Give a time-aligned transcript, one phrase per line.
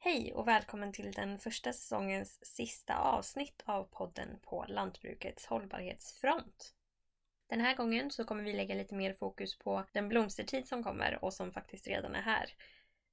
[0.00, 6.74] Hej och välkommen till den första säsongens sista avsnitt av podden på Lantbrukets hållbarhetsfront.
[7.46, 11.24] Den här gången så kommer vi lägga lite mer fokus på den blomstertid som kommer
[11.24, 12.50] och som faktiskt redan är här.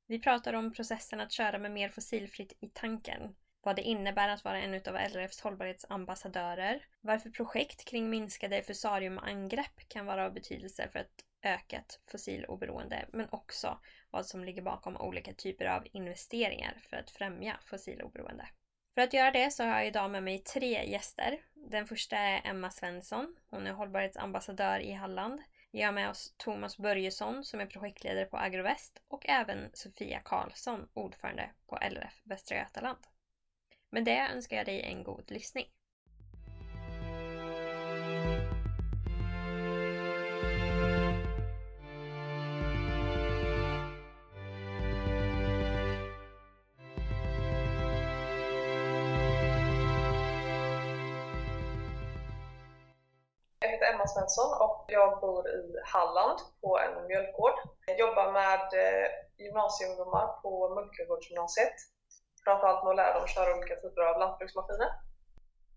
[0.08, 4.44] Vi pratar om processen att köra med mer fossilfritt i tanken, vad det innebär att
[4.44, 11.00] vara en av LRFs hållbarhetsambassadörer, varför projekt kring minskade fusariumangrepp kan vara av betydelse för
[11.00, 17.12] att ökat fossiloberoende, men också vad som ligger bakom olika typer av investeringar för att
[17.12, 18.48] främja fossiloberoende.
[18.94, 21.38] För att göra det så har jag idag med mig tre gäster.
[21.54, 23.36] Den första är Emma Svensson.
[23.50, 25.42] Hon är hållbarhetsambassadör i Halland.
[25.72, 30.88] Vi har med oss Thomas Börjesson som är projektledare på Agroväst och även Sofia Karlsson,
[30.94, 33.00] ordförande på LRF Västra Götaland.
[33.90, 35.66] Med det önskar jag dig en god lyssning.
[54.06, 57.54] Emma Svensson och jag bor i Halland på en mjölkgård.
[57.86, 61.74] Jag jobbar med eh, gymnasieungdomar på Munkagårdsgymnasiet.
[62.44, 64.90] Framförallt med att lära dem att köra olika typer av lantbruksmaskiner.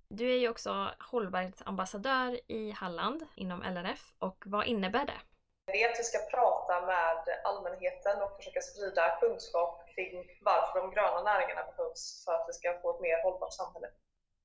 [0.08, 5.20] Du är ju också hållbarhetsambassadör i Halland inom LRF och vad innebär det?
[5.66, 10.12] Det är att vi ska prata med allmänheten och försöka sprida kunskap kring
[10.42, 13.88] varför de gröna näringarna behövs för att vi ska få ett mer hållbart samhälle.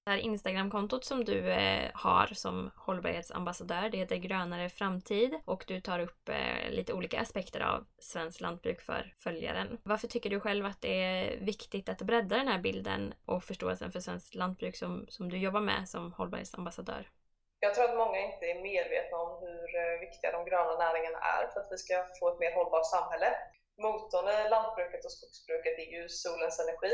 [0.06, 5.82] Det här Instagramkontot som du eh, har som hållbarhetsambassadör, det heter Grönare framtid och du
[5.82, 9.78] tar upp eh, lite olika aspekter av svenskt lantbruk för följaren.
[9.84, 13.92] Varför tycker du själv att det är viktigt att bredda den här bilden och förståelsen
[13.92, 17.10] för svenskt lantbruk som, som du jobbar med som hållbarhetsambassadör?
[17.60, 21.48] Jag tror att många inte är medvetna om hur eh, viktiga de gröna näringarna är
[21.48, 23.30] för att vi ska få ett mer hållbart samhälle.
[23.78, 26.94] Motorn i lantbruket och skogsbruket är ju solens energi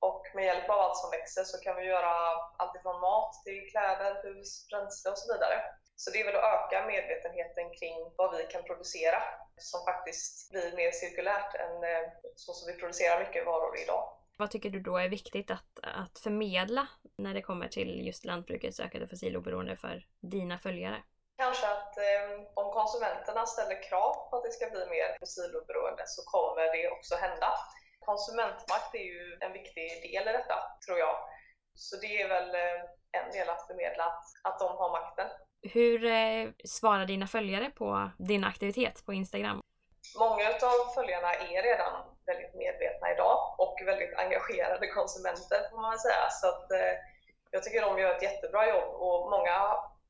[0.00, 2.12] och med hjälp av allt som växer så kan vi göra
[2.56, 5.56] allt ifrån mat till kläder, hus, bränsle och så vidare.
[5.96, 9.22] Så det är väl att öka medvetenheten kring vad vi kan producera
[9.56, 14.04] som faktiskt blir mer cirkulärt än eh, så som vi producerar mycket varor idag.
[14.38, 18.80] Vad tycker du då är viktigt att, att förmedla när det kommer till just lantbrukets
[18.80, 21.02] ökade fossiloberoende för dina följare?
[21.36, 26.22] Kanske att eh, om konsumenterna ställer krav på att det ska bli mer fossiloberoende så
[26.30, 27.50] kommer det också hända
[28.08, 30.56] konsumentmakt är ju en viktig del i detta,
[30.86, 31.16] tror jag.
[31.74, 32.80] Så det är väl eh,
[33.20, 35.28] en del att förmedla, att, att de har makten.
[35.62, 39.60] Hur eh, svarar dina följare på din aktivitet på Instagram?
[40.18, 41.92] Många av följarna är redan
[42.26, 46.30] väldigt medvetna idag och väldigt engagerade konsumenter får man säga.
[46.30, 46.94] Så att, eh,
[47.50, 49.54] jag tycker de gör ett jättebra jobb och många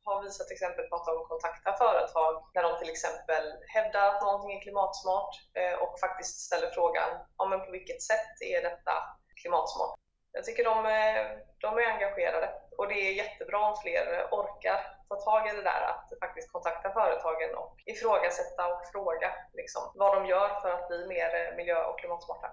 [0.05, 3.45] har visat exempel på att de kontaktar företag när de till exempel
[3.75, 8.35] hävdar att någonting är klimatsmart eh, och faktiskt ställer frågan ja, men på vilket sätt
[8.55, 8.95] är detta
[9.43, 9.95] klimatsmart?
[10.33, 11.25] Jag tycker de, eh,
[11.65, 15.83] de är engagerade och det är jättebra om fler orkar ta tag i det där
[15.91, 21.07] att faktiskt kontakta företagen och ifrågasätta och fråga liksom, vad de gör för att bli
[21.07, 22.49] mer eh, miljö och klimatsmarta.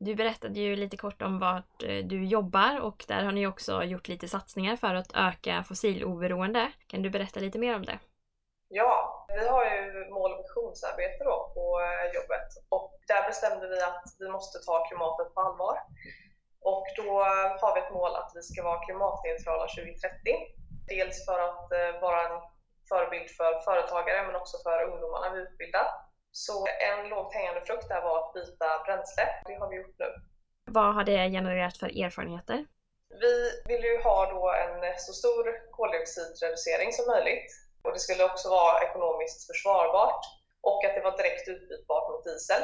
[0.00, 3.82] Du berättade ju lite kort om vart eh, du jobbar och där har ni också
[3.82, 6.72] gjort lite satsningar för att öka fossiloberoende.
[6.86, 7.98] Kan du berätta lite mer om det?
[8.68, 13.80] Ja, vi har ju mål och visionsarbete då på eh, jobbet och där bestämde vi
[13.82, 15.76] att vi måste ta klimatet på allvar.
[16.60, 17.10] Och då
[17.60, 19.98] har vi ett mål att vi ska vara klimatneutrala 2030.
[20.88, 22.40] Dels för att eh, vara en
[22.88, 25.86] förebild för företagare men också för ungdomarna vi utbildar
[26.32, 29.24] så en lågt hängande frukt där var att byta bränsle.
[29.46, 30.10] Det har vi gjort nu.
[30.64, 32.66] Vad har det genererat för erfarenheter?
[33.20, 33.34] Vi
[33.70, 37.50] vill ju ha då en så stor koldioxidreducering som möjligt
[37.82, 40.22] och det skulle också vara ekonomiskt försvarbart
[40.60, 42.62] och att det var direkt utbytbart mot diesel.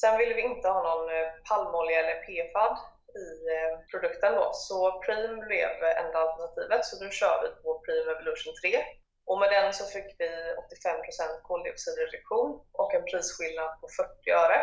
[0.00, 2.76] Sen vill vi inte ha någon eh, palmolja eller PFAD
[3.24, 8.08] i eh, produkten då, så Prim blev enda alternativet så nu kör vi på Prim
[8.14, 8.84] Evolution 3
[9.26, 14.60] och med den så fick vi 85% koldioxidreduktion och en prisskillnad på 40 öre.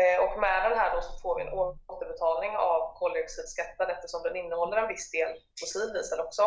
[0.00, 1.54] Eh, och med den här då så får vi en
[1.92, 5.30] återbetalning av koldioxidskatten eftersom den innehåller en viss del
[5.60, 6.44] fossil diesel också.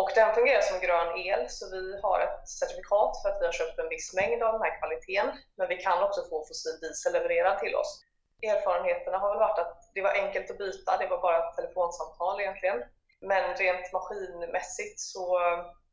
[0.00, 3.52] Och den fungerar som grön el, så vi har ett certifikat för att vi har
[3.52, 5.28] köpt en viss mängd av den här kvaliteten.
[5.56, 7.90] Men vi kan också få fossil diesel levererad till oss.
[8.42, 12.40] Erfarenheterna har väl varit att det var enkelt att byta, det var bara ett telefonsamtal
[12.40, 12.82] egentligen.
[13.20, 15.38] Men rent maskinmässigt så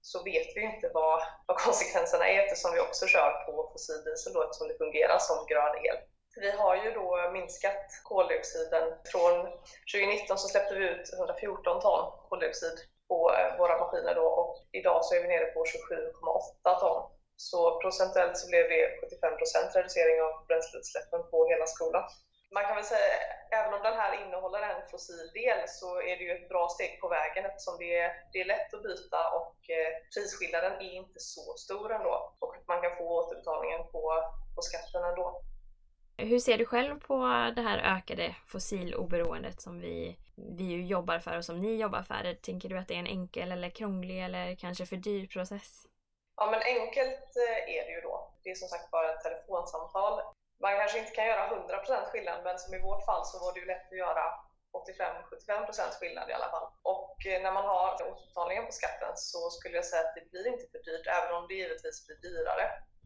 [0.01, 4.33] så vet vi inte vad, vad konsekvenserna är eftersom vi också kör på fossil diesel
[4.33, 5.98] då, eftersom det fungerar som grön el.
[6.36, 8.86] Vi har ju då minskat koldioxiden.
[9.12, 9.36] Från
[9.94, 12.77] 2019 så släppte vi ut 114 ton koldioxid
[13.07, 17.01] på eh, våra maskiner då och idag så är vi nere på 27,8 ton.
[17.36, 22.03] Så procentuellt så blev det 75% reducering av bränsleutsläppen på hela skolan.
[22.53, 23.13] Man kan väl säga,
[23.51, 27.01] även om den här innehåller en fossil del så är det ju ett bra steg
[27.01, 31.19] på vägen eftersom det är, det är lätt att byta och eh, prisskillnaden är inte
[31.19, 34.24] så stor ändå och man kan få återbetalningen på,
[34.56, 35.42] på skatten ändå.
[36.18, 37.15] Hur ser du själv på
[37.56, 42.33] det här ökade fossiloberoendet som vi, vi ju jobbar för och som ni jobbar för?
[42.33, 45.86] Tänker du att det är en enkel eller krånglig eller kanske för dyr process?
[46.36, 48.33] Ja men enkelt eh, är det ju då.
[48.44, 50.21] Det är som sagt bara ett telefonsamtal.
[50.62, 53.60] Man kanske inte kan göra 100% skillnad men som i vårt fall så var det
[53.60, 54.24] ju lätt att göra
[54.74, 56.68] 85-75% skillnad i alla fall.
[56.81, 60.48] Och eh, när man har återbetalningen på skatten så skulle jag säga att det blir
[60.48, 62.66] inte för dyrt även om det givetvis blir dyrare.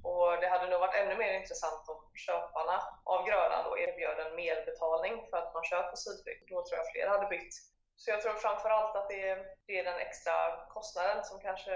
[0.09, 4.35] Och det hade nog varit ännu mer intressant om köparna av grödan då erbjöd en
[4.35, 6.47] merbetalning för att man köper fossilfritt.
[6.49, 7.53] Då tror jag fler hade bytt.
[8.01, 9.37] Så jag tror framförallt att det är,
[9.67, 10.33] det är den extra
[10.75, 11.75] kostnaden som kanske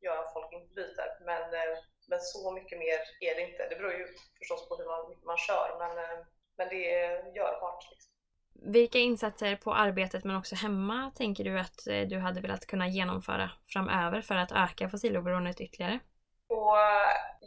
[0.00, 1.08] gör att folk inte byter.
[1.20, 3.68] Men, eh, men så mycket mer är det inte.
[3.68, 4.06] Det beror ju
[4.38, 6.18] förstås på hur man, man kör, men, eh,
[6.56, 7.90] men det är görbart.
[7.90, 8.12] Liksom.
[8.72, 12.88] Vilka insatser på arbetet men också hemma tänker du att eh, du hade velat kunna
[12.88, 15.98] genomföra framöver för att öka fossiloberoendet ytterligare?
[16.48, 16.76] På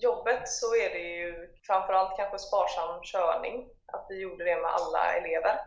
[0.02, 5.14] jobbet så är det ju framförallt kanske sparsam körning, att vi gjorde det med alla
[5.14, 5.60] elever.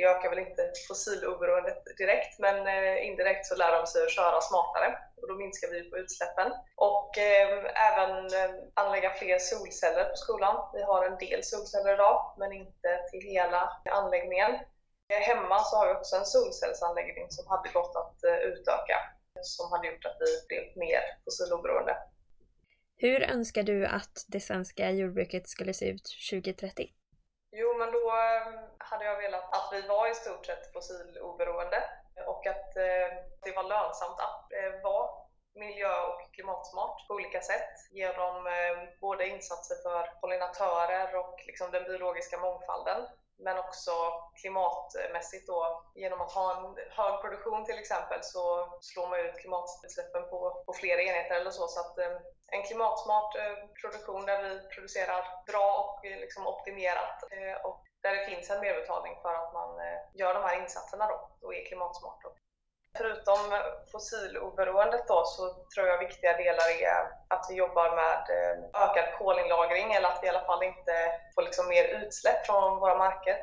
[0.00, 4.40] Det ökar väl inte fossiloberoendet direkt, men eh, indirekt så lär de sig att köra
[4.40, 4.88] smartare
[5.20, 6.48] och då minskar vi på utsläppen.
[6.76, 10.56] Och ehm, även ehm, anlägga fler solceller på skolan.
[10.74, 14.50] Vi har en del solceller idag, men inte till hela anläggningen.
[15.10, 18.96] Eh, hemma så har vi också en solcellsanläggning som hade gått att eh, utöka,
[19.42, 21.96] som hade gjort att vi blev mer fossiloberoende.
[22.96, 26.90] Hur önskar du att det svenska jordbruket skulle se ut 2030?
[27.80, 28.46] Men då eh,
[28.78, 31.82] hade jag velat att vi var i stort sett fossiloberoende
[32.26, 33.08] och att eh,
[33.42, 35.10] det var lönsamt att eh, vara
[35.54, 37.74] miljö och klimatsmart på olika sätt.
[37.90, 38.48] Genom
[39.00, 43.06] både insatser för pollinatörer och liksom den biologiska mångfalden
[43.44, 43.92] men också
[44.40, 45.84] klimatmässigt då.
[45.94, 48.42] Genom att ha en hög produktion till exempel så
[48.80, 51.68] slår man ut klimatutsläppen på, på flera enheter eller så.
[51.68, 52.16] Så att eh,
[52.46, 57.18] en klimatsmart eh, produktion där vi producerar bra och eh, liksom optimerat
[57.64, 59.70] och där det finns en merbetalning för att man
[60.14, 62.22] gör de här insatserna då, och är klimatsmart.
[62.98, 63.38] Förutom
[63.92, 65.42] fossiloberoendet då, så
[65.74, 70.26] tror jag viktiga delar är att vi jobbar med eh, ökad kolinlagring eller att vi
[70.26, 70.92] i alla fall inte
[71.34, 73.36] får liksom mer utsläpp från våra marker.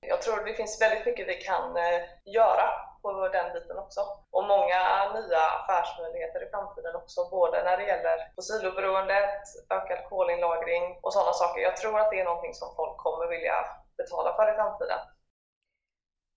[0.00, 2.68] Jag tror det finns väldigt mycket vi kan eh, göra
[3.02, 4.00] på den biten också.
[4.30, 11.12] Och många nya affärsmöjligheter i framtiden också, både när det gäller fossiloberoendet, ökad kolinlagring och
[11.12, 11.60] sådana saker.
[11.60, 14.98] Jag tror att det är någonting som folk kommer vilja betala för i framtiden.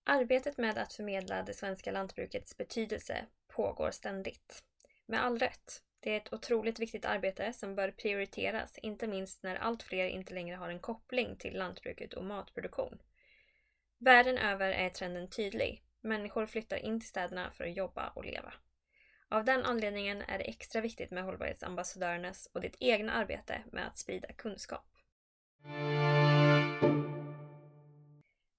[0.08, 4.62] Arbetet med att förmedla det svenska lantbrukets betydelse pågår ständigt.
[5.06, 5.82] Med all rätt.
[6.00, 10.34] Det är ett otroligt viktigt arbete som bör prioriteras, inte minst när allt fler inte
[10.34, 12.98] längre har en koppling till lantbruket och matproduktion.
[13.98, 15.82] Världen över är trenden tydlig.
[16.00, 18.52] Människor flyttar in till städerna för att jobba och leva.
[19.28, 23.98] Av den anledningen är det extra viktigt med hållbarhetsambassadörernas och ditt egna arbete med att
[23.98, 24.86] sprida kunskap.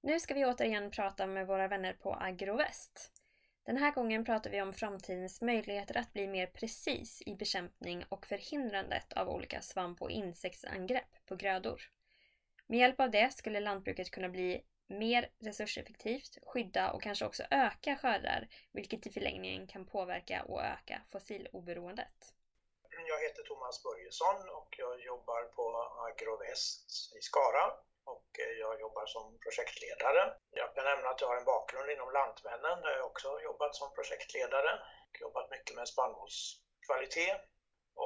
[0.08, 3.12] Nu ska vi återigen prata med våra vänner på AgroVäst.
[3.66, 8.26] Den här gången pratar vi om framtidens möjligheter att bli mer precis i bekämpning och
[8.26, 11.82] förhindrandet av olika svamp och insektsangrepp på grödor.
[12.68, 17.96] Med hjälp av det skulle lantbruket kunna bli mer resurseffektivt, skydda och kanske också öka
[17.96, 22.34] skördar, vilket i förlängningen kan påverka och öka fossiloberoendet.
[23.08, 25.64] Jag heter Thomas Börjesson och jag jobbar på
[26.08, 30.24] AgroVäst i Skara och eh, jag jobbar som projektledare.
[30.62, 33.94] Jag kan nämna att jag har en bakgrund inom Lantmännen där jag också jobbat som
[33.98, 34.72] projektledare.
[35.10, 37.42] och Jobbat mycket med spannmålskvalitet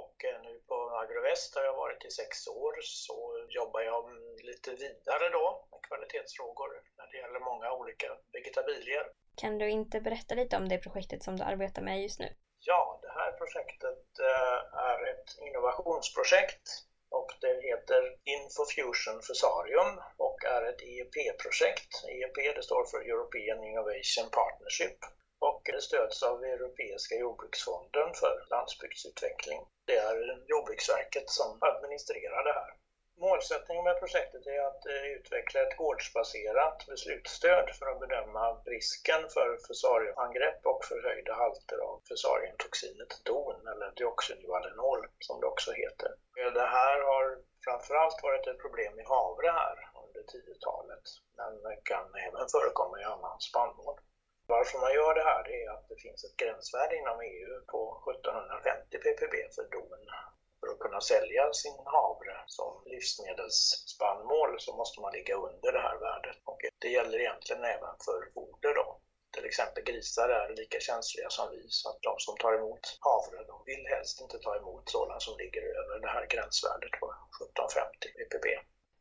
[0.01, 3.17] och eh, nu på Agrovest har jag varit i sex år så
[3.49, 4.03] jobbar jag
[4.49, 9.05] lite vidare då med kvalitetsfrågor när det gäller många olika vegetabilier.
[9.35, 12.29] Kan du inte berätta lite om det projektet som du arbetar med just nu?
[12.59, 20.61] Ja, det här projektet eh, är ett innovationsprojekt och det heter Infofusion Fusarium och är
[20.69, 21.91] ett EEP-projekt.
[22.13, 24.97] EEP det står för European Innovation Partnership
[25.39, 29.59] och det stöds av Europeiska jordbruksfonden för landsbygdsutveckling.
[29.87, 30.15] Det är
[30.47, 32.71] Jordbruksverket som administrerar det här.
[33.27, 39.57] Målsättningen med projektet är att eh, utveckla ett gårdsbaserat beslutsstöd för att bedöma risken för
[39.67, 46.11] fusarieangrepp och förhöjda halter av fusarientoxinet DON, eller dioxinvalenol som det också heter.
[46.39, 47.25] Eh, det här har
[47.65, 51.05] framförallt varit ett problem i havre här under 10-talet,
[51.37, 53.95] men kan även förekomma i annan spannmål.
[54.47, 58.97] Varför man gör det här är att det finns ett gränsvärde inom EU på 1750
[59.05, 60.01] ppb för DON
[60.61, 65.97] för att kunna sälja sin havre som livsmedelsspannmål så måste man ligga under det här
[65.99, 66.37] värdet.
[66.45, 69.01] Och det gäller egentligen även för foder då.
[69.35, 73.43] Till exempel grisar är lika känsliga som vi så att de som tar emot havre
[73.51, 77.05] de vill helst inte ta emot sådant som ligger över det här gränsvärdet på
[77.43, 78.45] 1750 ppb.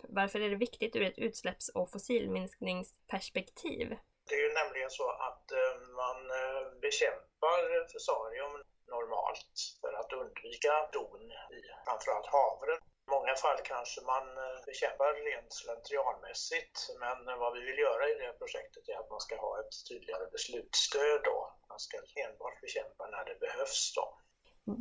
[0.09, 3.97] Varför är det viktigt ur ett utsläpps och fossilminskningsperspektiv?
[4.29, 8.65] Det är ju nämligen så att eh, man eh, bekämpar fusarium
[8.95, 11.23] normalt för att undvika don
[11.59, 12.75] i framförallt havre.
[13.07, 18.15] I många fall kanske man eh, bekämpar rent slentrianmässigt men vad vi vill göra i
[18.15, 21.39] det här projektet är att man ska ha ett tydligare beslutsstöd då.
[21.69, 24.07] Man ska enbart bekämpa när det behövs då.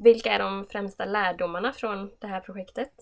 [0.03, 2.93] Vilka är de främsta lärdomarna från det här projektet?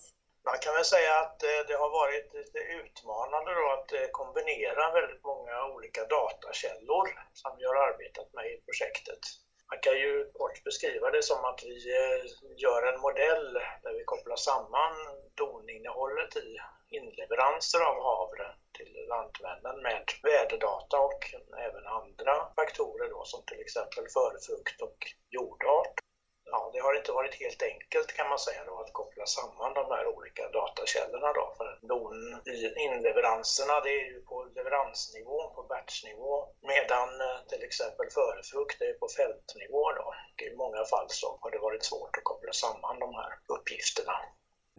[0.49, 4.83] Man kan väl säga att eh, det har varit lite utmanande då att eh, kombinera
[4.99, 9.23] väldigt många olika datakällor som vi har arbetat med i projektet.
[9.69, 12.25] Man kan ju kort beskriva det som att vi eh,
[12.57, 14.95] gör en modell där vi kopplar samman
[15.35, 16.57] doninnehållet i
[16.89, 18.47] inleveranser av havre
[18.77, 21.21] till lantmännen med väderdata och
[21.57, 24.97] även andra faktorer då, som till exempel förfrukt och
[25.29, 26.06] jordart
[26.51, 29.85] ja, det har inte varit helt enkelt kan man säga då, att koppla samman de
[29.93, 31.33] här olika datakällorna.
[31.33, 31.45] Då.
[31.57, 32.19] För don
[32.55, 36.33] i inleveranserna det är ju på leveransnivå, på batchnivå,
[36.73, 39.83] medan eh, till exempel förefrukt är på fältnivå.
[39.99, 40.07] Då.
[40.45, 44.15] I många fall så har det varit svårt att koppla samman de här uppgifterna.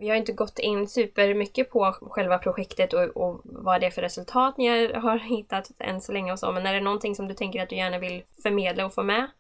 [0.01, 4.03] Vi har inte gått in supermycket på själva projektet och, och vad det är för
[4.03, 7.35] resultat ni har hittat än så länge och så, men är det någonting som du
[7.35, 9.31] tänker att du gärna vill förmedla och få med?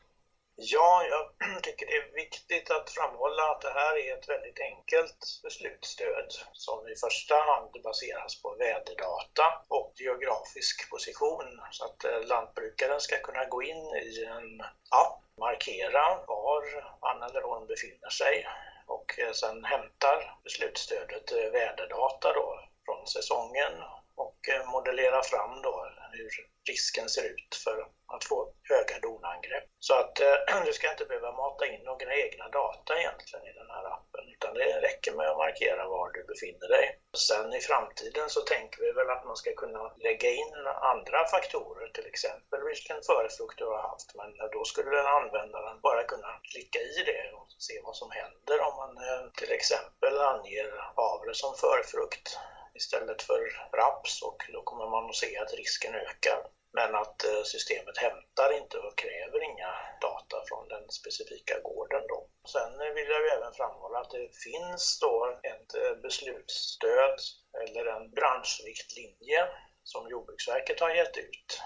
[0.60, 5.40] Ja, jag tycker det är viktigt att framhålla att det här är ett väldigt enkelt
[5.42, 11.60] beslutsstöd som i första hand baseras på väderdata och geografisk position.
[11.70, 14.60] Så att eh, lantbrukaren ska kunna gå in i en
[15.04, 16.62] app, markera var
[17.00, 18.46] han eller hon befinner sig
[18.86, 23.72] och eh, sen hämtar beslutsstödet eh, väderdata då från säsongen
[24.14, 24.38] och
[24.72, 26.30] modellera fram då hur
[26.68, 29.64] risken ser ut för att få höga donangrepp.
[29.78, 30.36] Så att eh,
[30.66, 34.54] du ska inte behöva mata in några egna data egentligen i den här appen utan
[34.54, 36.86] det räcker med att markera var du befinner dig.
[37.16, 41.88] Sen i framtiden så tänker vi väl att man ska kunna lägga in andra faktorer,
[41.88, 47.02] till exempel vilken förefrukt du har haft, men då skulle användaren bara kunna klicka i
[47.06, 52.38] det och se vad som händer om man eh, till exempel anger havre som förefrukt
[52.74, 53.40] istället för
[53.76, 56.40] raps och då kommer man att se att risken ökar.
[56.72, 62.02] Men att eh, systemet hämtar inte och kräver inga data från den specifika gården.
[62.08, 62.28] Då.
[62.52, 67.18] Sen vill jag även framhålla att det finns då ett eh, beslutsstöd
[67.62, 69.48] eller en branschriktlinje
[69.82, 71.60] som Jordbruksverket har gett ut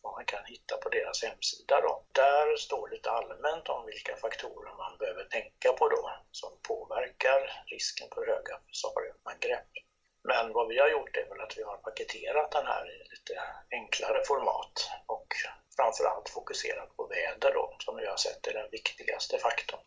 [0.00, 1.80] som man kan hitta på deras hemsida.
[1.80, 2.06] Då.
[2.12, 8.08] Där står lite allmänt om vilka faktorer man behöver tänka på då som påverkar risken
[8.14, 9.87] för höga fusariumangrepp.
[10.30, 13.34] Men vad vi har gjort är väl att vi har paketerat den här i lite
[13.70, 15.26] enklare format och
[15.76, 19.80] framförallt fokuserat på väder då, som vi har sett är den viktigaste faktorn.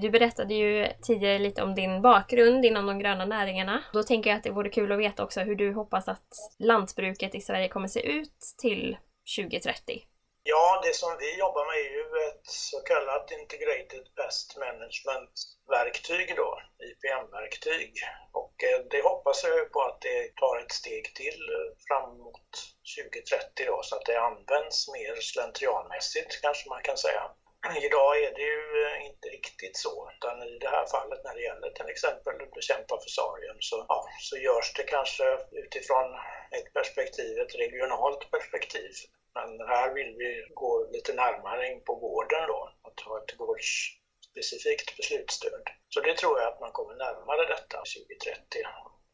[0.00, 3.82] Du berättade ju tidigare lite om din bakgrund inom de gröna näringarna.
[3.92, 6.28] Då tänker jag att det vore kul att veta också hur du hoppas att
[6.58, 8.96] lantbruket i Sverige kommer se ut till
[9.38, 10.02] 2030.
[10.42, 16.60] Ja, det som vi jobbar med är ju ett så kallat Integrated Pest Management-verktyg då,
[16.88, 17.92] IPM-verktyg.
[18.32, 21.40] Och eh, det hoppas jag på att det tar ett steg till
[21.88, 22.50] framåt
[22.96, 27.30] 2030 då, så att det används mer slentrianmässigt kanske man kan säga.
[27.66, 31.42] Idag är det ju eh, inte riktigt så, utan i det här fallet när det
[31.42, 36.14] gäller till exempel att bekämpa fusarium så, ja, så görs det kanske utifrån
[36.56, 38.92] ett perspektiv, ett regionalt perspektiv.
[39.34, 44.96] Men här vill vi gå lite närmare in på gården då, att ha ett gårdsspecifikt
[44.96, 45.64] beslutsstöd.
[45.88, 48.62] Så det tror jag att man kommer närmare detta 2030.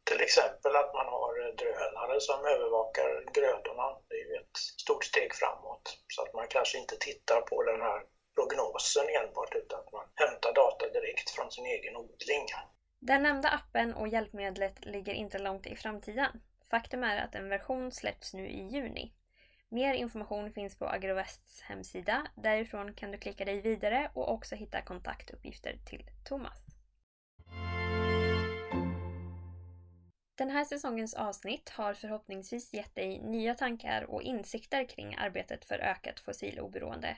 [0.05, 3.89] Till exempel att man har drönare som övervakar grödorna.
[4.09, 5.99] Det är ju ett stort steg framåt.
[6.15, 8.03] Så att man kanske inte tittar på den här
[8.35, 12.47] prognosen enbart utan att man hämtar data direkt från sin egen odling.
[12.99, 16.41] Den nämnda appen och hjälpmedlet ligger inte långt i framtiden.
[16.71, 19.15] Faktum är att en version släpps nu i juni.
[19.69, 22.27] Mer information finns på Agrovests hemsida.
[22.37, 26.59] Därifrån kan du klicka dig vidare och också hitta kontaktuppgifter till Thomas.
[30.35, 35.79] Den här säsongens avsnitt har förhoppningsvis gett dig nya tankar och insikter kring arbetet för
[35.79, 37.17] ökat fossiloberoende.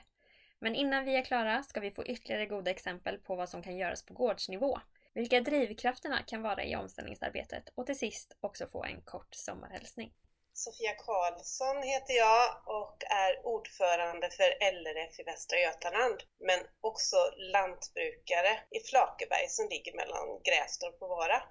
[0.59, 3.77] Men innan vi är klara ska vi få ytterligare goda exempel på vad som kan
[3.77, 4.79] göras på gårdsnivå,
[5.13, 10.13] vilka drivkrafterna kan vara i omställningsarbetet och till sist också få en kort sommarhälsning.
[10.53, 17.17] Sofia Karlsson heter jag och är ordförande för LRF i Västra Götaland, men också
[17.53, 21.41] lantbrukare i Flakeberg som ligger mellan Grästorp och Vara.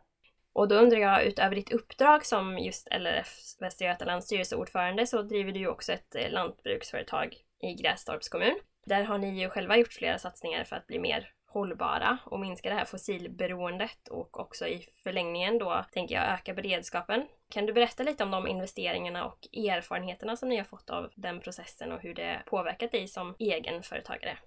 [0.53, 3.29] Och då undrar jag, utöver ditt uppdrag som just LRF
[3.61, 8.59] Västra Götalands styrelseordförande så driver du ju också ett eh, lantbruksföretag i Grästorps kommun.
[8.87, 12.69] Där har ni ju själva gjort flera satsningar för att bli mer hållbara och minska
[12.69, 17.29] det här fossilberoendet och också i förlängningen då tänker jag öka beredskapen.
[17.51, 21.41] Kan du berätta lite om de investeringarna och erfarenheterna som ni har fått av den
[21.41, 24.39] processen och hur det påverkat dig som egenföretagare?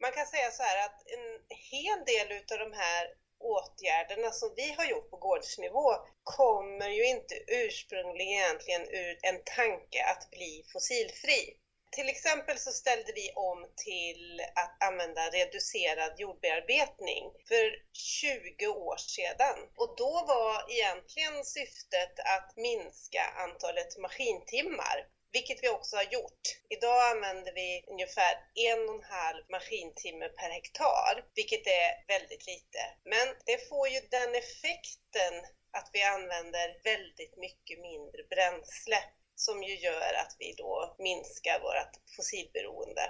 [0.00, 1.26] Man kan säga så här att en
[1.72, 3.04] hel del utav de här
[3.38, 5.88] åtgärderna som vi har gjort på gårdsnivå
[6.24, 11.42] kommer ju inte ursprungligen egentligen ur en tanke att bli fossilfri.
[11.90, 19.58] Till exempel så ställde vi om till att använda reducerad jordbearbetning för 20 år sedan.
[19.76, 26.42] Och då var egentligen syftet att minska antalet maskintimmar vilket vi också har gjort.
[26.68, 32.82] Idag använder vi ungefär en och en halv maskintimme per hektar, vilket är väldigt lite.
[33.04, 35.34] Men det får ju den effekten
[35.72, 39.02] att vi använder väldigt mycket mindre bränsle
[39.46, 43.04] som ju gör att vi då minskar vårt fossilberoende.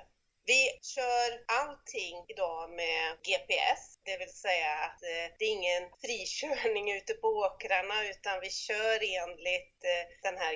[0.53, 0.63] Vi
[0.95, 1.29] kör
[1.63, 7.29] allting idag med GPS, det vill säga att eh, det är ingen frikörning ute på
[7.29, 10.55] åkrarna utan vi kör enligt eh, den här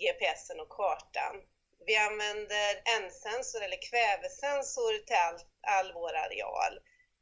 [0.00, 1.34] GPSen och kartan.
[1.86, 2.70] Vi använder
[3.00, 5.40] N-sensor eller kvävesensor till all,
[5.76, 6.74] all vår areal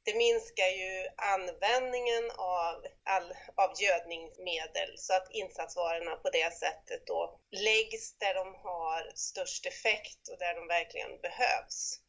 [0.06, 7.40] det minskar ju användningen av, all, av gödningsmedel så att insatsvarorna på det sättet då
[7.50, 12.00] läggs där de har störst effekt och där de verkligen behövs.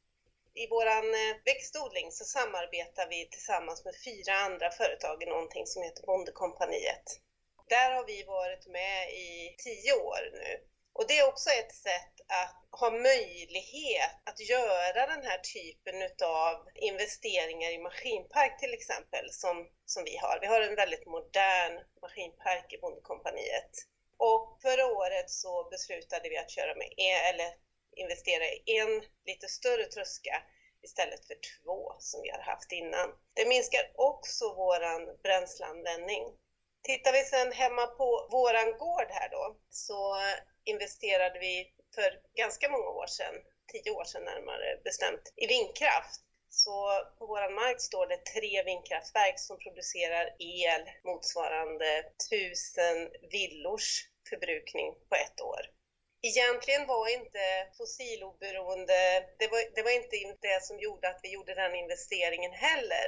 [0.53, 5.83] I vår eh, växtodling så samarbetar vi tillsammans med fyra andra företag i någonting som
[5.83, 7.07] heter Bondekompaniet.
[7.69, 10.59] Där har vi varit med i tio år nu
[10.97, 16.55] och det är också ett sätt att ha möjlighet att göra den här typen av
[16.75, 20.39] investeringar i maskinpark till exempel som, som vi har.
[20.41, 23.71] Vi har en väldigt modern maskinpark i Bondekompaniet.
[24.17, 27.49] Och förra året så beslutade vi att köra med en, eller
[27.95, 30.43] investera i en lite större tröska
[30.83, 33.10] istället för två som vi har haft innan.
[33.33, 36.23] Det minskar också våran bränsleanvändning.
[36.83, 40.17] Tittar vi sen hemma på våran gård här då så
[40.67, 43.36] investerade vi för ganska många år sedan,
[43.71, 46.21] tio år sedan närmare bestämt, i vindkraft.
[46.49, 52.97] Så på vår mark står det tre vindkraftverk som producerar el motsvarande tusen
[53.32, 53.89] villors
[54.30, 55.62] förbrukning på ett år.
[56.21, 58.99] Egentligen var inte fossiloberoende,
[59.39, 63.08] det var, det var inte det som gjorde att vi gjorde den investeringen heller,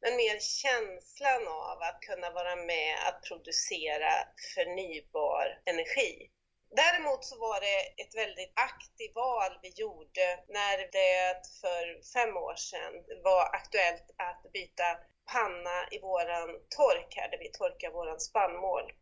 [0.00, 4.12] men mer känslan av att kunna vara med att producera
[4.54, 6.30] förnybar energi.
[6.70, 12.56] Däremot så var det ett väldigt aktivt val vi gjorde när det för fem år
[12.56, 14.98] sedan var aktuellt att byta
[15.32, 18.92] panna i våran tork här där vi torkar våran spannmål.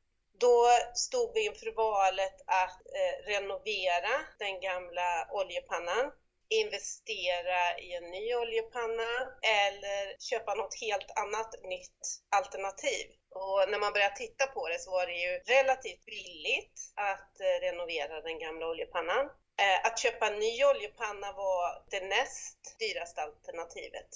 [0.41, 6.13] Då stod vi inför valet att eh, renovera den gamla oljepannan,
[6.49, 9.13] investera i en ny oljepanna
[9.61, 12.03] eller köpa något helt annat nytt
[12.37, 13.07] alternativ.
[13.37, 17.61] Och när man började titta på det så var det ju relativt billigt att eh,
[17.61, 19.25] renovera den gamla oljepannan.
[19.59, 24.09] Eh, att köpa en ny oljepanna var det näst dyraste alternativet.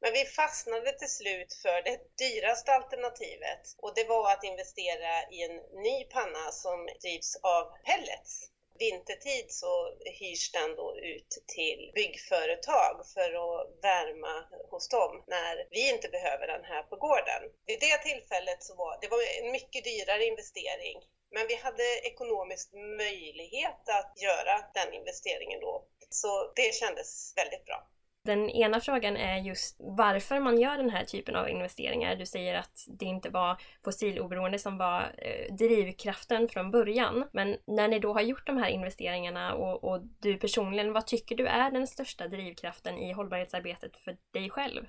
[0.00, 5.42] Men vi fastnade till slut för det dyraste alternativet och det var att investera i
[5.42, 9.72] en ny panna som drivs av pellets vintertid så
[10.20, 16.46] hyrs den då ut till byggföretag för att värma hos dem när vi inte behöver
[16.46, 17.42] den här på gården.
[17.66, 20.98] Vid det tillfället så var det var en mycket dyrare investering
[21.30, 25.84] men vi hade ekonomisk möjlighet att göra den investeringen då.
[26.10, 27.88] Så det kändes väldigt bra.
[28.26, 32.16] Den ena frågan är just varför man gör den här typen av investeringar.
[32.16, 37.24] Du säger att det inte var fossiloberoende som var eh, drivkraften från början.
[37.32, 41.36] Men när ni då har gjort de här investeringarna och, och du personligen, vad tycker
[41.36, 44.86] du är den största drivkraften i hållbarhetsarbetet för dig själv?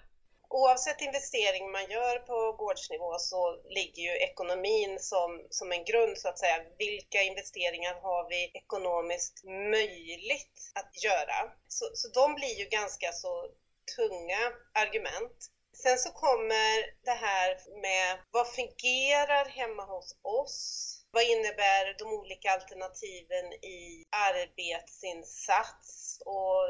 [0.49, 6.29] Oavsett investering man gör på gårdsnivå så ligger ju ekonomin som, som en grund så
[6.29, 6.65] att säga.
[6.77, 11.51] Vilka investeringar har vi ekonomiskt möjligt att göra?
[11.67, 13.49] Så, så de blir ju ganska så
[13.95, 15.51] tunga argument.
[15.83, 20.93] Sen så kommer det här med vad fungerar hemma hos oss?
[21.11, 26.19] Vad innebär de olika alternativen i arbetsinsats?
[26.25, 26.69] Och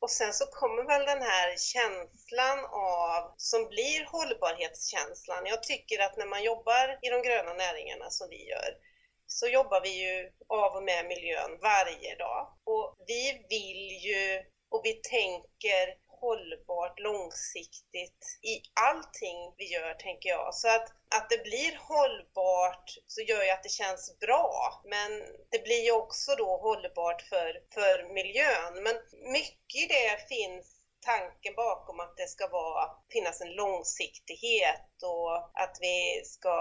[0.00, 5.46] och sen så kommer väl den här känslan av, som blir hållbarhetskänslan.
[5.46, 8.70] Jag tycker att när man jobbar i de gröna näringarna som vi gör,
[9.26, 12.58] så jobbar vi ju av och med miljön varje dag.
[12.64, 15.84] Och vi vill ju och vi tänker
[16.20, 20.54] hållbart långsiktigt i allting vi gör, tänker jag.
[20.54, 24.82] Så att, att det blir hållbart så gör ju att det känns bra.
[24.84, 25.10] Men
[25.50, 28.82] det blir ju också då hållbart för, för miljön.
[28.82, 28.96] Men
[29.32, 35.78] mycket i det finns tanken bakom att det ska vara, finnas en långsiktighet och att
[35.80, 36.58] vi ska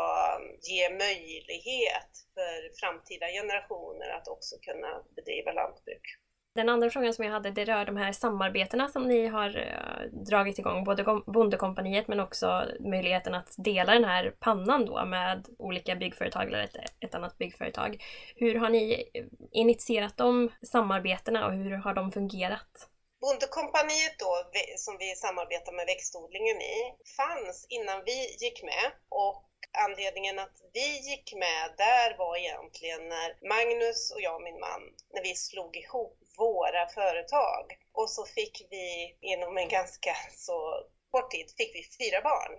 [0.62, 6.17] ge möjlighet för framtida generationer att också kunna bedriva lantbruk.
[6.58, 10.20] Den andra frågan som jag hade det rör de här samarbetena som ni har eh,
[10.30, 15.96] dragit igång, både Bondekompaniet men också möjligheten att dela den här pannan då med olika
[15.96, 18.04] byggföretag eller ett, ett annat byggföretag.
[18.36, 22.89] Hur har ni eh, initierat de samarbetena och hur har de fungerat?
[23.22, 24.32] Bondekompaniet då,
[24.78, 26.78] som vi samarbetar med växtodlingen i,
[27.17, 29.43] fanns innan vi gick med och
[29.86, 34.82] anledningen att vi gick med där var egentligen när Magnus och jag, min man,
[35.13, 41.32] när vi slog ihop våra företag och så fick vi inom en ganska så kort
[41.32, 42.54] tid fick vi fyra barn.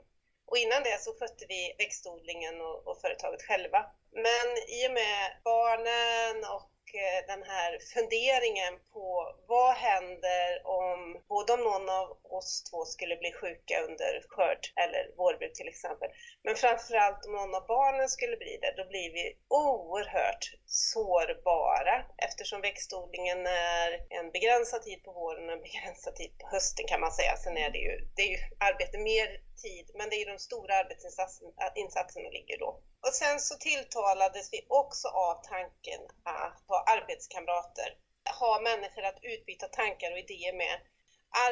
[0.46, 3.86] Och innan det så skötte vi växtodlingen och, och företaget själva.
[4.12, 11.52] Men i och med barnen och Eh, den här funderingen på vad händer om både
[11.52, 16.08] om någon av oss två skulle bli sjuka under skörd eller vårbruk till exempel.
[16.44, 22.60] Men framförallt om någon av barnen skulle bli det, då blir vi oerhört sårbara eftersom
[22.60, 27.12] växtodlingen är en begränsad tid på våren och en begränsad tid på hösten kan man
[27.12, 27.36] säga.
[27.36, 29.28] Sen är det ju, det är ju arbete mer
[29.62, 32.80] tid, men det är ju de stora arbetsinsatserna ligger då.
[33.08, 37.96] Och sen så tilltalades vi också av tanken att ha arbetskamrater,
[38.40, 40.80] ha människor att utbyta tankar och idéer med.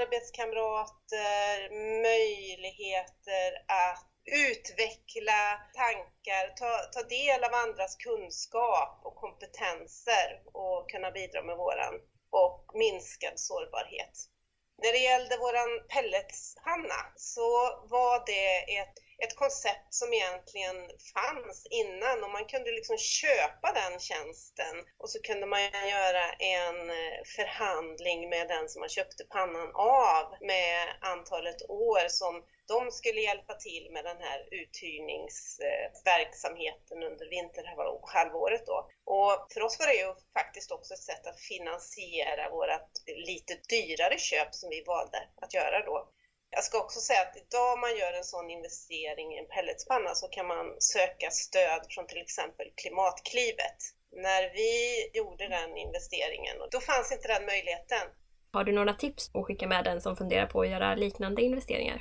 [0.00, 1.70] Arbetskamrater,
[2.02, 11.42] möjligheter att utveckla tankar, ta, ta del av andras kunskap och kompetenser och kunna bidra
[11.42, 11.94] med våran
[12.30, 14.16] och minskad sårbarhet.
[14.82, 17.50] När det gällde våran pelletspanna så
[17.88, 20.76] var det ett ett koncept som egentligen
[21.14, 25.60] fanns innan och man kunde liksom köpa den tjänsten och så kunde man
[25.96, 32.44] göra en eh, förhandling med den som man köpte pannan av med antalet år som
[32.68, 38.90] de skulle hjälpa till med den här uthyrningsverksamheten under vinterhalvåret då.
[39.04, 42.90] Och för oss var det ju faktiskt också ett sätt att finansiera vårt
[43.26, 46.08] lite dyrare köp som vi valde att göra då.
[46.56, 50.26] Jag ska också säga att idag man gör en sån investering i en pelletspanna så
[50.28, 53.78] kan man söka stöd från till exempel Klimatklivet.
[54.12, 54.72] När vi
[55.18, 58.04] gjorde den investeringen, då fanns inte den möjligheten.
[58.52, 61.98] Har du några tips att skicka med den som funderar på att göra liknande investeringar?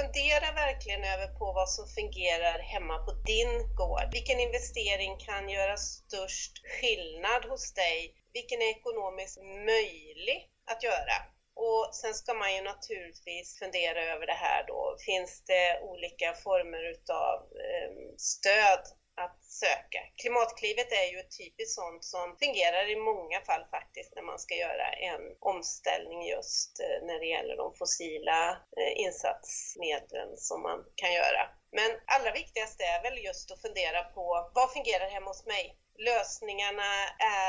[0.00, 4.08] Fundera verkligen över på vad som fungerar hemma på din gård.
[4.12, 8.14] Vilken investering kan göra störst skillnad hos dig?
[8.32, 9.38] Vilken är ekonomiskt
[9.72, 10.38] möjlig
[10.70, 11.31] att göra?
[11.54, 14.96] Och sen ska man ju naturligtvis fundera över det här då.
[15.06, 18.84] Finns det olika former utav ehm, stöd
[19.16, 20.00] att söka.
[20.20, 24.54] Klimatklivet är ju ett typiskt sånt som fungerar i många fall faktiskt när man ska
[24.54, 31.12] göra en omställning just eh, när det gäller de fossila eh, insatsmedlen som man kan
[31.12, 31.42] göra.
[31.72, 35.78] Men allra viktigast är väl just att fundera på vad fungerar hemma hos mig?
[35.98, 36.92] Lösningarna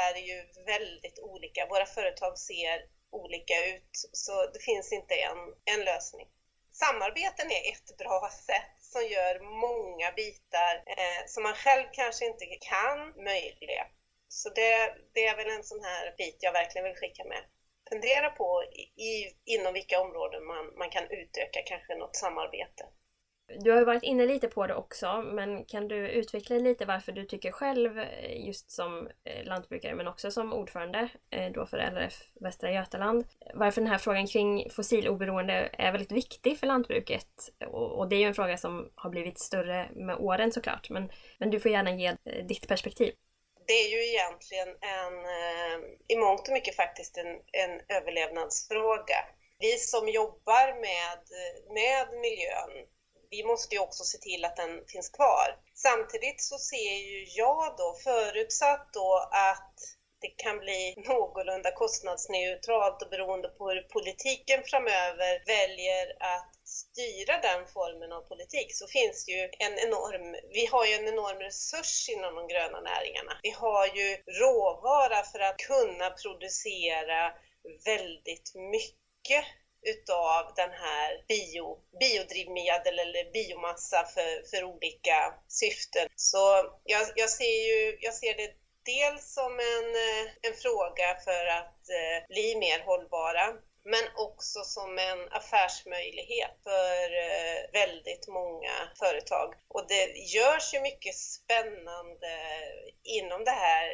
[0.05, 1.67] är ju väldigt olika.
[1.69, 2.77] Våra företag ser
[3.13, 6.27] olika ut, så det finns inte en, en lösning.
[6.71, 12.45] Samarbeten är ett bra sätt som gör många bitar eh, som man själv kanske inte
[12.45, 13.87] kan möjliga.
[14.27, 17.43] Så det, det, är väl en sån här bit jag verkligen vill skicka med.
[17.89, 18.63] Fundera på
[19.09, 22.83] i, inom vilka områden man, man kan utöka kanske något samarbete.
[23.59, 27.11] Du har ju varit inne lite på det också, men kan du utveckla lite varför
[27.11, 31.77] du tycker själv, eh, just som eh, lantbrukare men också som ordförande eh, då för
[31.77, 37.49] LRF Västra Götaland, varför den här frågan kring fossiloberoende är väldigt viktig för lantbruket.
[37.71, 41.49] Och det är ju en fråga som har blivit större med åren såklart, men, men
[41.49, 42.15] du får gärna ge
[42.47, 43.13] ditt perspektiv.
[43.67, 45.13] Det är ju egentligen en,
[46.07, 49.15] i mångt och mycket faktiskt en, en överlevnadsfråga.
[49.59, 51.19] Vi som jobbar med,
[51.69, 52.87] med miljön
[53.33, 55.47] vi måste ju också se till att den finns kvar.
[55.75, 59.75] Samtidigt så ser ju jag då, förutsatt då att
[60.21, 67.67] det kan bli någorlunda kostnadsneutralt och beroende på hur politiken framöver väljer att styra den
[67.67, 72.09] formen av politik så finns det ju en enorm, vi har ju en enorm resurs
[72.09, 73.39] inom de gröna näringarna.
[73.43, 77.33] Vi har ju råvara för att kunna producera
[77.85, 79.45] väldigt mycket
[79.85, 86.07] utav den här bio, biodrivmedel eller biomassa för, för olika syften.
[86.15, 88.51] Så jag, jag, ser ju, jag ser det
[88.85, 93.45] dels som en, eh, en fråga för att eh, bli mer hållbara
[93.85, 99.53] men också som en affärsmöjlighet för eh, väldigt många företag.
[99.67, 102.33] Och det görs ju mycket spännande
[103.03, 103.85] inom det här.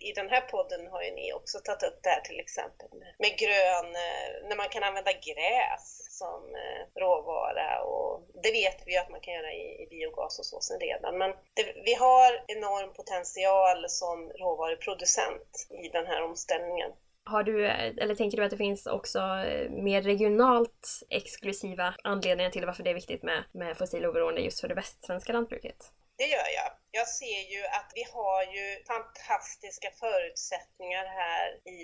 [0.00, 2.88] I den här podden har ju ni också tagit upp det här till exempel
[3.18, 8.92] med grön, eh, när man kan använda gräs som eh, råvara och det vet vi
[8.92, 11.18] ju att man kan göra i, biogas och så sen redan.
[11.18, 16.92] Men det, vi har enorm potential som råvaruproducent i den här omställningen.
[17.30, 22.66] Har du, eller tänker du att det finns också eh, mer regionalt exklusiva anledningar till
[22.66, 25.92] varför det är viktigt med, med fossiloberoende just för det västsvenska lantbruket?
[26.18, 26.70] Det gör jag.
[26.90, 31.46] Jag ser ju att vi har ju fantastiska förutsättningar här
[31.78, 31.80] i,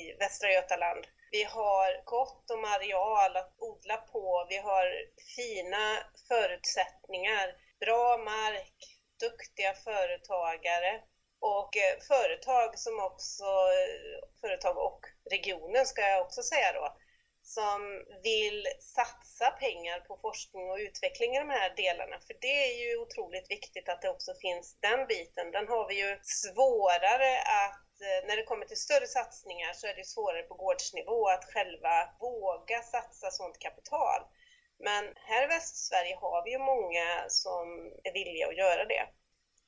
[0.00, 1.06] i Västra Götaland.
[1.30, 4.46] Vi har gott om areal att odla på.
[4.48, 4.86] Vi har
[5.36, 5.86] fina
[6.28, 7.46] förutsättningar,
[7.80, 8.78] bra mark,
[9.20, 10.92] duktiga företagare
[11.40, 16.96] och eh, företag som också, eh, företag och regionen ska jag också säga då,
[17.42, 22.18] som vill satsa pengar på forskning och utveckling i de här delarna.
[22.26, 25.50] För det är ju otroligt viktigt att det också finns den biten.
[25.50, 29.94] Den har vi ju svårare att, eh, när det kommer till större satsningar så är
[29.94, 34.20] det svårare på gårdsnivå att själva våga satsa sådant kapital.
[34.78, 39.06] Men här i Västsverige har vi ju många som är villiga att göra det.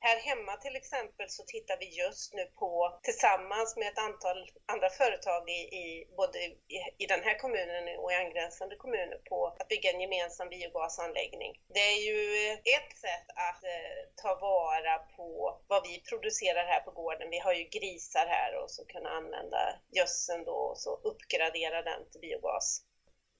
[0.01, 4.89] Här hemma till exempel så tittar vi just nu på, tillsammans med ett antal andra
[4.89, 6.55] företag i, i både i,
[6.97, 11.61] i, den här kommunen och i angränsande kommuner på att bygga en gemensam biogasanläggning.
[11.73, 16.91] Det är ju ett sätt att eh, ta vara på vad vi producerar här på
[16.91, 17.29] gården.
[17.29, 22.09] Vi har ju grisar här och så kunna använda gödseln då och så uppgradera den
[22.11, 22.81] till biogas.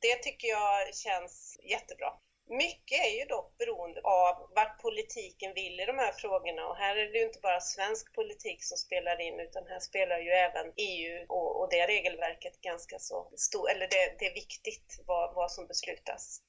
[0.01, 2.13] Det tycker jag känns jättebra.
[2.49, 6.95] Mycket är ju dock beroende av vart politiken vill i de här frågorna och här
[6.95, 10.73] är det ju inte bara svensk politik som spelar in utan här spelar ju även
[10.75, 15.51] EU och, och det regelverket ganska så stort, eller det, det är viktigt vad, vad
[15.51, 16.41] som beslutas.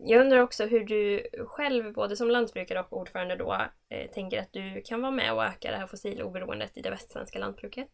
[0.00, 3.52] Jag undrar också hur du själv, både som lantbrukare och ordförande då,
[3.90, 7.38] eh, tänker att du kan vara med och öka det här fossiloberoendet i det västsvenska
[7.38, 7.92] lantbruket?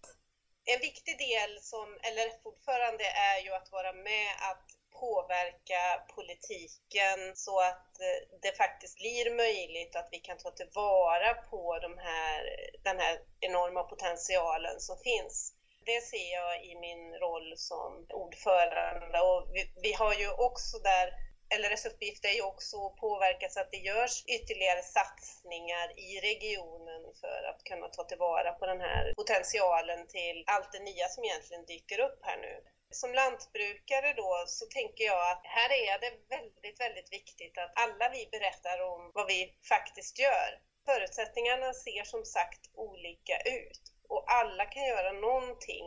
[0.65, 5.83] En viktig del som LRF-ordförande är ju att vara med att påverka
[6.15, 11.99] politiken så att eh, det faktiskt blir möjligt att vi kan ta tillvara på de
[11.99, 12.41] här,
[12.85, 15.53] den här enorma potentialen som finns.
[15.87, 21.13] Det ser jag i min roll som ordförande och vi, vi har ju också där
[21.55, 27.03] LRS uppgift är ju också att påverka så att det görs ytterligare satsningar i regionen
[27.21, 31.65] för att kunna ta tillvara på den här potentialen till allt det nya som egentligen
[31.65, 32.63] dyker upp här nu.
[32.91, 38.09] Som lantbrukare då så tänker jag att här är det väldigt, väldigt viktigt att alla
[38.09, 40.61] vi berättar om vad vi faktiskt gör.
[40.85, 45.87] Förutsättningarna ser som sagt olika ut och alla kan göra någonting.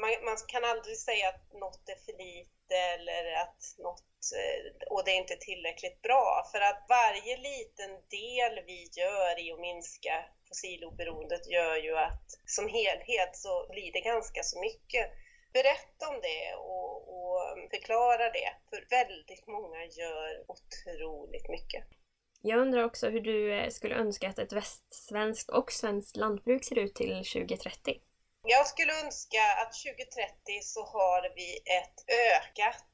[0.00, 5.04] Man, man kan aldrig säga att något är för lite eller att något eh, och
[5.04, 10.24] det är inte tillräckligt bra för att varje liten del vi gör i att minska
[10.48, 15.10] fossiloberoendet gör ju att som helhet så blir det ganska så mycket
[15.58, 17.38] berätta om det och, och
[17.70, 18.50] förklara det.
[18.70, 21.84] För väldigt många gör otroligt mycket.
[22.42, 26.78] Jag undrar också hur du eh, skulle önska att ett västsvenskt och svenskt lantbruk ser
[26.78, 28.00] ut till 2030?
[28.46, 31.98] Jag skulle önska att 2030 så har vi ett
[32.30, 32.90] ökat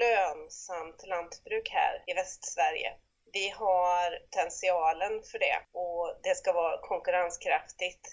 [0.00, 2.90] lönsamt lantbruk här i Västsverige.
[3.32, 8.04] Vi har potentialen för det och det ska vara konkurrenskraftigt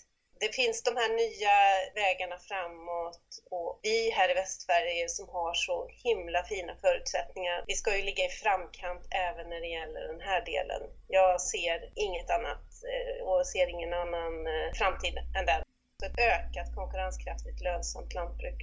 [0.44, 1.56] det finns de här nya
[2.02, 7.64] vägarna framåt och vi här i Västsverige som har så himla fina förutsättningar.
[7.68, 10.82] Vi ska ju ligga i framkant även när det gäller den här delen.
[11.08, 15.64] Jag ser inget annat eh, och ser ingen annan eh, framtid än den.
[16.00, 18.62] Så ett ökat konkurrenskraftigt lönsamt lantbruk.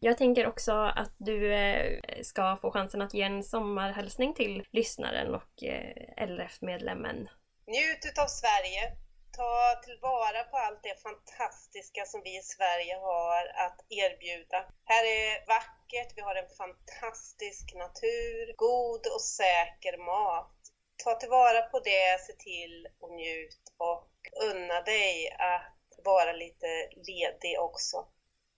[0.00, 5.34] Jag tänker också att du eh, ska få chansen att ge en sommarhälsning till lyssnaren
[5.34, 5.52] och
[6.16, 7.28] LRF-medlemmen.
[7.66, 8.82] Njut utav Sverige!
[9.32, 14.64] Ta tillvara på allt det fantastiska som vi i Sverige har att erbjuda.
[14.84, 20.56] Här är vackert, vi har en fantastisk natur, god och säker mat.
[21.04, 24.10] Ta tillvara på det, se till och njut och
[24.50, 28.06] unna dig att vara lite ledig också.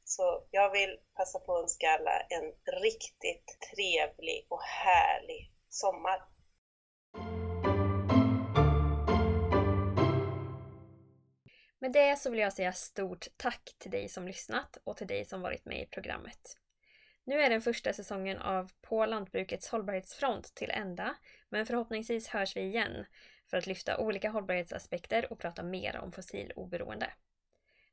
[0.04, 6.33] Så jag vill passa på att önska alla en riktigt trevlig och härlig sommar.
[11.84, 15.24] Med det så vill jag säga stort tack till dig som lyssnat och till dig
[15.24, 16.58] som varit med i programmet.
[17.24, 21.14] Nu är den första säsongen av På lantbrukets hållbarhetsfront till ända,
[21.48, 23.06] men förhoppningsvis hörs vi igen
[23.50, 27.12] för att lyfta olika hållbarhetsaspekter och prata mer om fossiloberoende.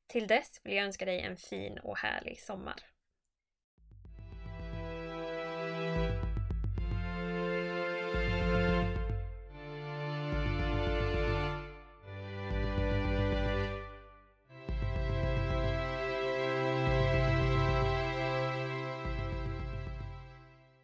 [0.08, 2.84] Till dess vill jag önska dig en fin och härlig sommar.